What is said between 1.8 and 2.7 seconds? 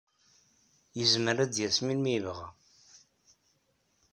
melmi ay yebɣa.